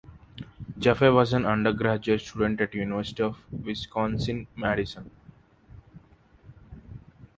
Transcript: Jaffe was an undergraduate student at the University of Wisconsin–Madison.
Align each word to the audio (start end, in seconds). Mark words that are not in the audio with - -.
Jaffe 0.79 1.09
was 1.13 1.31
an 1.31 1.45
undergraduate 1.45 2.21
student 2.21 2.59
at 2.59 2.71
the 2.71 2.79
University 2.79 3.21
of 3.21 3.37
Wisconsin–Madison. 3.53 5.11